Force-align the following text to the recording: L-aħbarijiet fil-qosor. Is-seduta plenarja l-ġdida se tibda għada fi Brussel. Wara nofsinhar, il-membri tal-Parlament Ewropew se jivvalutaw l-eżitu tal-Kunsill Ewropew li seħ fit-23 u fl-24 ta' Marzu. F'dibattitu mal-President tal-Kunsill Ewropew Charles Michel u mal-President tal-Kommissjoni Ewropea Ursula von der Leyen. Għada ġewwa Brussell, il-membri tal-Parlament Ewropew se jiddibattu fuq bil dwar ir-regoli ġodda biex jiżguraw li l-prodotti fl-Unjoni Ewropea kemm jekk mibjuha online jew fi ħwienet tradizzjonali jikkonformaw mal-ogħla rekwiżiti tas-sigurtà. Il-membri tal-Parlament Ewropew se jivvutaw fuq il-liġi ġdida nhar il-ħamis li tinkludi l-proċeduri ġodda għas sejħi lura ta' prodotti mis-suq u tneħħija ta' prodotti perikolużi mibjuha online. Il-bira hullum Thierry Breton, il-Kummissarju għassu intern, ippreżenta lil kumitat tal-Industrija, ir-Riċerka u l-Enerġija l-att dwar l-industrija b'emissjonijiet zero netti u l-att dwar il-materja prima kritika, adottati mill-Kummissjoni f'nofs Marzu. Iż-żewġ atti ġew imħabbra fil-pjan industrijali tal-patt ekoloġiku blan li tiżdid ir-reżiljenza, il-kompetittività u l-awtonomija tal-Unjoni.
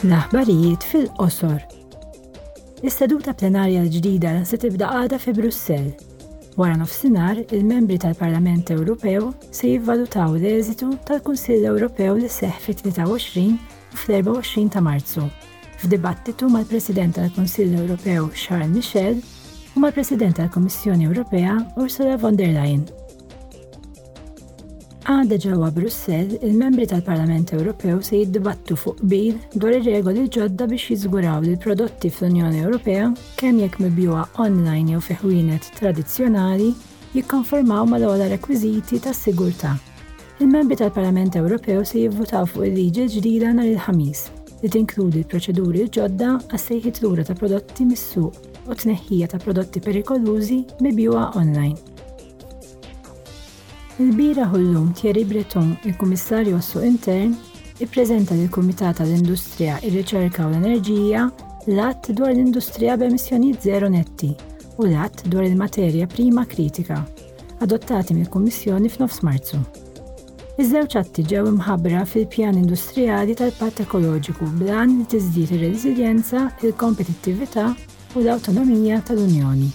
L-aħbarijiet 0.00 0.84
fil-qosor. 0.90 1.58
Is-seduta 2.84 3.34
plenarja 3.36 3.82
l-ġdida 3.84 4.38
se 4.48 4.56
tibda 4.60 4.88
għada 4.96 5.18
fi 5.20 5.34
Brussel. 5.36 5.90
Wara 6.56 6.78
nofsinhar, 6.80 7.42
il-membri 7.52 7.98
tal-Parlament 8.00 8.72
Ewropew 8.72 9.28
se 9.52 9.68
jivvalutaw 9.74 10.38
l-eżitu 10.38 10.88
tal-Kunsill 11.08 11.66
Ewropew 11.68 12.16
li 12.22 12.30
seħ 12.32 12.56
fit-23 12.66 13.44
u 13.52 13.98
fl-24 14.00 14.70
ta' 14.72 14.82
Marzu. 14.88 15.26
F'dibattitu 15.84 16.48
mal-President 16.48 17.20
tal-Kunsill 17.20 17.76
Ewropew 17.82 18.32
Charles 18.32 18.72
Michel 18.72 19.20
u 19.20 19.84
mal-President 19.84 20.40
tal-Kommissjoni 20.40 21.10
Ewropea 21.12 21.58
Ursula 21.76 22.16
von 22.16 22.40
der 22.40 22.56
Leyen. 22.56 22.88
Għada 25.10 25.36
ġewwa 25.42 25.68
Brussell, 25.74 26.36
il-membri 26.46 26.84
tal-Parlament 26.86 27.50
Ewropew 27.56 27.96
se 27.98 28.20
jiddibattu 28.20 28.76
fuq 28.78 29.00
bil 29.10 29.40
dwar 29.58 29.72
ir-regoli 29.80 30.28
ġodda 30.36 30.68
biex 30.70 30.92
jiżguraw 30.92 31.40
li 31.42 31.56
l-prodotti 31.56 32.12
fl-Unjoni 32.14 32.60
Ewropea 32.62 33.08
kemm 33.40 33.58
jekk 33.58 33.80
mibjuha 33.82 34.28
online 34.46 34.94
jew 34.94 35.02
fi 35.02 35.16
ħwienet 35.24 35.66
tradizzjonali 35.80 36.68
jikkonformaw 37.16 37.90
mal-ogħla 37.90 38.30
rekwiżiti 38.36 39.00
tas-sigurtà. 39.08 39.74
Il-membri 40.46 40.78
tal-Parlament 40.84 41.40
Ewropew 41.42 41.82
se 41.90 42.04
jivvutaw 42.04 42.46
fuq 42.52 42.68
il-liġi 42.70 43.08
ġdida 43.16 43.50
nhar 43.58 43.68
il-ħamis 43.72 44.24
li 44.62 44.70
tinkludi 44.76 45.24
l-proċeduri 45.24 45.88
ġodda 45.98 46.36
għas 46.52 46.70
sejħi 46.70 46.94
lura 47.02 47.26
ta' 47.26 47.34
prodotti 47.42 47.88
mis-suq 47.88 48.68
u 48.68 48.70
tneħħija 48.78 49.34
ta' 49.34 49.42
prodotti 49.42 49.82
perikolużi 49.90 50.62
mibjuha 50.86 51.32
online. 51.42 51.98
Il-bira 54.00 54.46
hullum 54.52 54.88
Thierry 54.96 55.26
Breton, 55.28 55.74
il-Kummissarju 55.84 56.54
għassu 56.56 56.80
intern, 56.88 57.34
ippreżenta 57.84 58.32
lil 58.32 58.46
kumitat 58.52 58.96
tal-Industrija, 58.96 59.74
ir-Riċerka 59.84 60.46
u 60.46 60.54
l-Enerġija 60.54 61.26
l-att 61.68 62.08
dwar 62.16 62.30
l-industrija 62.32 62.94
b'emissjonijiet 62.96 63.66
zero 63.66 63.90
netti 63.92 64.30
u 64.80 64.86
l-att 64.88 65.20
dwar 65.28 65.44
il-materja 65.50 66.06
prima 66.08 66.46
kritika, 66.48 67.02
adottati 67.60 68.16
mill-Kummissjoni 68.16 68.88
f'nofs 68.88 69.20
Marzu. 69.26 69.60
Iż-żewġ 70.56 70.96
atti 71.02 71.26
ġew 71.34 71.42
imħabbra 71.52 72.06
fil-pjan 72.08 72.56
industrijali 72.64 73.36
tal-patt 73.36 73.82
ekoloġiku 73.84 74.48
blan 74.64 74.96
li 75.02 75.04
tiżdid 75.12 75.52
ir-reżiljenza, 75.58 76.46
il-kompetittività 76.64 77.68
u 78.16 78.24
l-awtonomija 78.24 79.02
tal-Unjoni. 79.12 79.72